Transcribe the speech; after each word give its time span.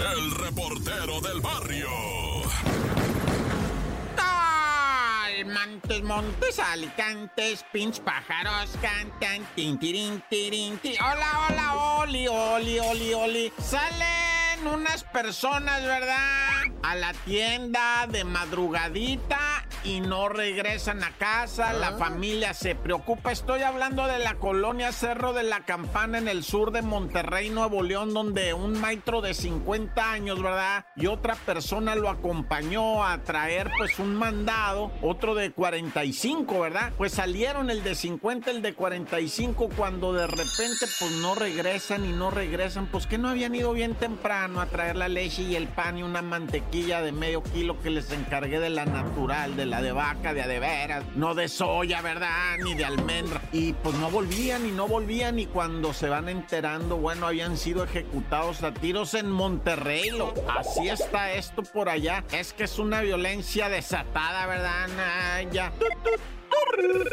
el 0.00 0.30
reportero 0.32 1.20
del 1.20 1.40
barrio. 1.40 1.88
Montes, 5.46 6.02
montes, 6.02 6.58
alicantes, 6.58 7.64
pinch 7.72 8.00
pájaros 8.00 8.70
cantan, 8.82 9.46
tin, 9.54 9.78
tirin, 9.78 10.22
tirin, 10.28 10.78
ti. 10.78 10.94
Hola, 11.00 11.48
hola, 11.48 11.74
oli, 12.02 12.28
oli, 12.28 12.78
oli, 12.78 13.14
oli. 13.14 13.52
Salen 13.58 14.66
unas 14.66 15.02
personas, 15.04 15.82
¿verdad? 15.82 16.64
A 16.82 16.94
la 16.94 17.12
tienda 17.24 18.06
de 18.06 18.24
madrugadita 18.24 19.64
y 19.84 20.00
no 20.00 20.28
regresan 20.28 21.02
a 21.02 21.10
casa, 21.10 21.72
la 21.72 21.92
familia 21.92 22.54
se 22.54 22.74
preocupa. 22.74 23.32
Estoy 23.32 23.62
hablando 23.62 24.06
de 24.06 24.18
la 24.18 24.34
colonia 24.34 24.92
Cerro 24.92 25.32
de 25.32 25.42
la 25.42 25.64
Campana 25.64 26.18
en 26.18 26.28
el 26.28 26.44
sur 26.44 26.70
de 26.70 26.82
Monterrey, 26.82 27.50
Nuevo 27.50 27.82
León, 27.82 28.12
donde 28.12 28.54
un 28.54 28.80
maestro 28.80 29.20
de 29.20 29.34
50 29.34 30.12
años, 30.12 30.42
¿verdad? 30.42 30.84
Y 30.96 31.06
otra 31.06 31.34
persona 31.34 31.94
lo 31.94 32.08
acompañó 32.08 33.04
a 33.04 33.18
traer 33.22 33.70
pues 33.78 33.98
un 33.98 34.14
mandado, 34.14 34.92
otro 35.02 35.34
de 35.34 35.52
45, 35.52 36.60
¿verdad? 36.60 36.92
Pues 36.96 37.12
salieron 37.12 37.70
el 37.70 37.82
de 37.82 37.94
50, 37.94 38.50
el 38.50 38.62
de 38.62 38.74
45, 38.74 39.70
cuando 39.76 40.12
de 40.12 40.26
repente 40.26 40.86
pues 40.98 41.12
no 41.20 41.34
regresan 41.34 42.04
y 42.04 42.12
no 42.12 42.30
regresan, 42.30 42.86
pues 42.86 43.06
que 43.06 43.18
no 43.18 43.28
habían 43.28 43.54
ido 43.54 43.72
bien 43.72 43.94
temprano 43.94 44.60
a 44.60 44.66
traer 44.66 44.96
la 44.96 45.08
leche 45.08 45.42
y 45.42 45.56
el 45.56 45.68
pan 45.68 45.98
y 45.98 46.02
una 46.02 46.22
mantequilla 46.22 47.00
de 47.02 47.12
medio 47.12 47.42
kilo 47.42 47.80
que 47.80 47.90
les 47.90 48.10
encargué 48.12 48.60
de 48.60 48.70
la 48.70 48.84
natural, 48.84 49.56
de 49.56 49.69
la 49.70 49.80
de 49.80 49.92
vaca, 49.92 50.34
de 50.34 50.42
adeveras, 50.42 51.04
no 51.14 51.34
de 51.34 51.48
soya, 51.48 52.02
¿verdad? 52.02 52.58
Ni 52.62 52.74
de 52.74 52.84
almendra. 52.84 53.40
Y 53.52 53.72
pues 53.72 53.94
no 53.96 54.10
volvían 54.10 54.66
y 54.66 54.72
no 54.72 54.88
volvían 54.88 55.38
y 55.38 55.46
cuando 55.46 55.94
se 55.94 56.08
van 56.08 56.28
enterando, 56.28 56.96
bueno, 56.96 57.28
habían 57.28 57.56
sido 57.56 57.84
ejecutados 57.84 58.62
a 58.64 58.74
tiros 58.74 59.14
en 59.14 59.30
Monterrey. 59.30 60.10
Lo, 60.10 60.34
así 60.48 60.88
está 60.88 61.32
esto 61.32 61.62
por 61.62 61.88
allá. 61.88 62.24
Es 62.32 62.52
que 62.52 62.64
es 62.64 62.78
una 62.78 63.00
violencia 63.00 63.68
desatada, 63.68 64.46
¿verdad? 64.46 64.88
ya. 65.52 65.72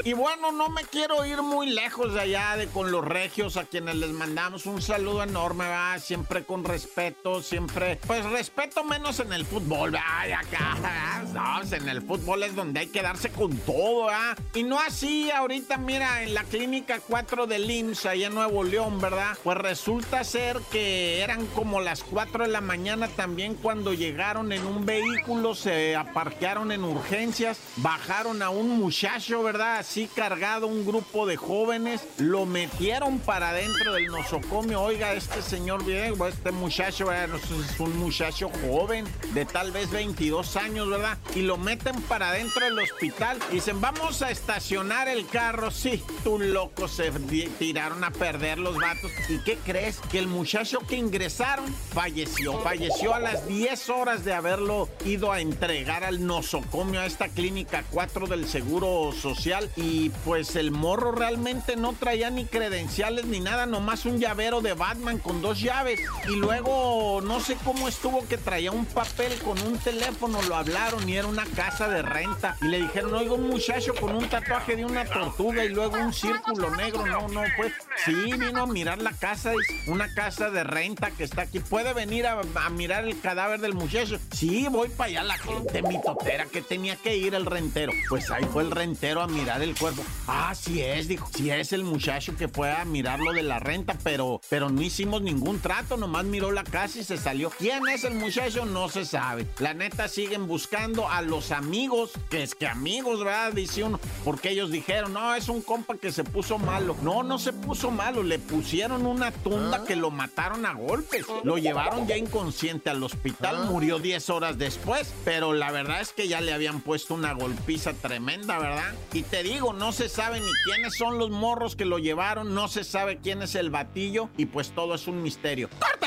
Y 0.03 0.13
bueno, 0.13 0.51
no 0.51 0.69
me 0.69 0.83
quiero 0.83 1.25
ir 1.25 1.41
muy 1.41 1.69
lejos 1.69 2.13
de 2.13 2.21
allá 2.21 2.55
de 2.55 2.67
con 2.67 2.91
los 2.91 3.03
regios 3.03 3.57
a 3.57 3.65
quienes 3.65 3.95
les 3.95 4.11
mandamos 4.11 4.65
un 4.65 4.81
saludo 4.81 5.23
enorme, 5.23 5.67
va, 5.67 5.99
siempre 5.99 6.43
con 6.43 6.63
respeto, 6.63 7.41
siempre, 7.41 7.99
pues 8.07 8.23
respeto 8.25 8.83
menos 8.83 9.19
en 9.19 9.33
el 9.33 9.45
fútbol, 9.45 9.97
ay, 10.01 10.31
acá, 10.31 11.23
no, 11.33 11.43
pues, 11.59 11.71
en 11.73 11.89
el 11.89 12.01
fútbol 12.01 12.43
es 12.43 12.55
donde 12.55 12.81
hay 12.81 12.87
que 12.87 13.01
darse 13.01 13.29
con 13.29 13.57
todo, 13.57 14.05
¿verdad? 14.05 14.37
Y 14.53 14.63
no 14.63 14.79
así 14.79 15.29
ahorita, 15.31 15.77
mira, 15.77 16.23
en 16.23 16.33
la 16.33 16.43
clínica 16.43 16.99
4 17.05 17.47
del 17.47 17.69
IMSS, 17.69 18.05
allá 18.05 18.27
en 18.27 18.35
Nuevo 18.35 18.63
León, 18.63 19.01
¿verdad? 19.01 19.37
Pues 19.43 19.57
resulta 19.57 20.23
ser 20.23 20.59
que 20.71 21.21
eran 21.21 21.45
como 21.47 21.81
las 21.81 22.03
4 22.03 22.45
de 22.45 22.49
la 22.49 22.61
mañana 22.61 23.07
también 23.09 23.55
cuando 23.55 23.93
llegaron 23.93 24.51
en 24.51 24.65
un 24.65 24.85
vehículo, 24.85 25.55
se 25.55 25.95
aparquearon 25.95 26.71
en 26.71 26.83
urgencias, 26.83 27.59
bajaron 27.77 28.41
a 28.41 28.49
un 28.49 28.69
muchacho, 28.69 29.43
¿verdad? 29.47 29.77
Así 29.77 30.09
cargado 30.13 30.67
un 30.67 30.85
grupo 30.85 31.25
de 31.25 31.37
jóvenes, 31.37 32.01
lo 32.17 32.45
metieron 32.45 33.17
para 33.17 33.51
adentro 33.51 33.93
del 33.93 34.07
nosocomio. 34.07 34.81
Oiga, 34.81 35.13
este 35.13 35.41
señor, 35.41 35.89
este 35.89 36.51
muchacho, 36.51 37.13
es 37.13 37.79
un 37.79 37.97
muchacho 37.97 38.51
joven, 38.67 39.05
de 39.33 39.45
tal 39.45 39.71
vez 39.71 39.89
22 39.89 40.57
años, 40.57 40.89
¿verdad? 40.89 41.17
Y 41.33 41.43
lo 41.43 41.55
meten 41.55 42.01
para 42.01 42.31
adentro 42.31 42.65
del 42.65 42.77
hospital. 42.77 43.39
Dicen, 43.49 43.79
vamos 43.79 44.21
a 44.21 44.31
estacionar 44.31 45.07
el 45.07 45.25
carro. 45.27 45.71
Sí, 45.71 46.03
tú 46.25 46.39
loco, 46.39 46.89
se 46.89 47.09
tiraron 47.57 48.03
a 48.03 48.11
perder 48.11 48.57
los 48.57 48.75
vatos. 48.75 49.11
¿Y 49.29 49.39
qué 49.45 49.57
crees? 49.65 50.01
Que 50.11 50.19
el 50.19 50.27
muchacho 50.27 50.79
que 50.79 50.97
ingresaron 50.97 51.73
falleció. 51.93 52.59
Falleció 52.59 53.13
a 53.13 53.21
las 53.21 53.47
10 53.47 53.89
horas 53.91 54.25
de 54.25 54.33
haberlo 54.33 54.89
ido 55.05 55.31
a 55.31 55.39
entregar 55.39 56.03
al 56.03 56.27
nosocomio, 56.27 56.99
a 56.99 57.05
esta 57.05 57.29
clínica 57.29 57.85
4 57.91 58.27
del 58.27 58.45
Seguro 58.45 59.13
Social 59.13 59.36
y 59.75 60.09
pues 60.25 60.55
el 60.55 60.71
morro 60.71 61.11
realmente 61.11 61.75
no 61.75 61.93
traía 61.93 62.29
ni 62.29 62.45
credenciales 62.45 63.25
ni 63.25 63.39
nada, 63.39 63.65
nomás 63.65 64.05
un 64.05 64.19
llavero 64.19 64.61
de 64.61 64.73
Batman 64.73 65.19
con 65.19 65.41
dos 65.41 65.61
llaves. 65.61 65.99
Y 66.27 66.35
luego 66.35 67.21
no 67.21 67.39
sé 67.39 67.55
cómo 67.63 67.87
estuvo 67.87 68.27
que 68.27 68.37
traía 68.37 68.71
un 68.71 68.85
papel 68.85 69.37
con 69.39 69.59
un 69.61 69.77
teléfono, 69.77 70.41
lo 70.41 70.55
hablaron 70.55 71.07
y 71.07 71.15
era 71.15 71.27
una 71.27 71.45
casa 71.45 71.87
de 71.87 72.01
renta. 72.01 72.57
Y 72.61 72.65
le 72.65 72.81
dijeron, 72.81 73.13
oiga, 73.13 73.33
un 73.33 73.47
muchacho 73.47 73.93
con 73.93 74.15
un 74.15 74.27
tatuaje 74.27 74.75
de 74.75 74.85
una 74.85 75.05
tortuga 75.05 75.63
y 75.63 75.69
luego 75.69 75.97
un 75.97 76.13
círculo 76.13 76.75
negro. 76.75 77.05
No, 77.05 77.27
no, 77.29 77.43
pues 77.55 77.73
sí, 78.03 78.13
vino 78.13 78.63
a 78.63 78.67
mirar 78.67 79.01
la 79.01 79.11
casa, 79.11 79.53
es 79.53 79.87
una 79.87 80.13
casa 80.13 80.49
de 80.49 80.63
renta 80.63 81.11
que 81.11 81.23
está 81.23 81.43
aquí. 81.43 81.59
¿Puede 81.59 81.93
venir 81.93 82.27
a, 82.27 82.41
mirar 82.71 83.05
el 83.05 83.19
cadáver 83.21 83.61
del 83.61 83.75
muchacho? 83.75 84.19
Sí, 84.31 84.67
voy 84.69 84.89
para 84.89 85.09
allá, 85.09 85.23
la 85.23 85.37
gente 85.37 85.81
mitotera 85.83 86.45
que 86.47 86.61
tenía 86.61 86.95
que 86.97 87.15
ir 87.15 87.33
el 87.33 87.45
rentero. 87.45 87.93
Pues 88.09 88.29
ahí 88.31 88.43
fue 88.51 88.63
el 88.63 88.71
rentero 88.71 89.21
a 89.21 89.26
mirar 89.27 89.61
el 89.61 89.75
cuerpo. 89.77 90.03
Ah, 90.27 90.53
sí 90.55 90.81
es, 90.81 91.07
dijo. 91.07 91.29
Sí 91.35 91.49
es 91.49 91.73
el 91.73 91.83
muchacho 91.83 92.35
que 92.35 92.47
fue 92.47 92.71
a 92.71 92.85
mirar 92.85 93.19
lo 93.19 93.33
de 93.33 93.43
la 93.43 93.59
renta, 93.59 93.97
pero, 94.03 94.41
pero 94.49 94.69
no 94.69 94.81
hicimos 94.81 95.21
ningún 95.21 95.59
trato, 95.59 95.97
nomás 95.97 96.25
miró 96.25 96.51
la 96.51 96.63
casa 96.63 96.99
y 96.99 97.03
se 97.03 97.17
salió. 97.17 97.49
¿Quién 97.51 97.87
es 97.87 98.03
el 98.03 98.15
muchacho? 98.15 98.65
No 98.65 98.89
se 98.89 99.05
sabe. 99.05 99.47
La 99.59 99.73
neta 99.73 100.07
siguen 100.07 100.47
buscando 100.47 101.09
a 101.09 101.21
los 101.21 101.51
amigos, 101.51 102.11
que 102.29 102.43
es 102.43 102.55
que 102.55 102.67
amigos, 102.67 103.23
¿verdad? 103.23 103.53
Dice 103.53 103.83
uno, 103.83 103.99
porque 104.23 104.51
ellos 104.51 104.71
dijeron, 104.71 105.13
no, 105.13 105.35
es 105.35 105.49
un 105.49 105.61
compa 105.61 105.97
que 105.97 106.11
se 106.11 106.23
puso 106.23 106.57
malo. 106.57 106.95
No, 107.01 107.23
no 107.23 107.37
se 107.37 107.53
puso 107.53 107.91
malo, 107.91 108.23
le 108.23 108.39
pusieron 108.39 109.05
una 109.05 109.31
tunda 109.31 109.83
que 109.83 109.95
lo 109.95 110.11
mataron 110.11 110.65
a 110.65 110.73
golpes. 110.73 111.25
Lo 111.43 111.57
llevaron 111.57 112.07
ya 112.07 112.17
inconsciente 112.17 112.89
al 112.89 113.03
hospital, 113.03 113.65
murió 113.65 113.99
10 113.99 114.29
horas 114.29 114.57
después, 114.57 115.13
pero 115.25 115.53
la 115.53 115.71
verdad 115.71 116.01
es 116.01 116.13
que 116.13 116.27
ya 116.27 116.41
le 116.41 116.53
habían 116.53 116.81
puesto 116.81 117.13
una 117.13 117.33
golpiza 117.33 117.93
tremenda, 117.93 118.59
¿verdad? 118.59 118.93
Y 119.17 119.23
te 119.23 119.41
digo, 119.41 119.73
no 119.73 119.93
se 119.93 120.09
sabe 120.09 120.39
ni 120.39 120.51
quiénes 120.63 120.95
son 120.95 121.17
los 121.17 121.31
morros 121.31 121.75
que 121.75 121.85
lo 121.85 121.97
llevaron, 121.97 122.53
no 122.53 122.67
se 122.67 122.83
sabe 122.83 123.17
quién 123.17 123.41
es 123.41 123.55
el 123.55 123.71
batillo 123.71 124.29
y 124.37 124.45
pues 124.45 124.69
todo 124.69 124.93
es 124.93 125.07
un 125.07 125.23
misterio. 125.23 125.71
¡Corta! 125.79 126.06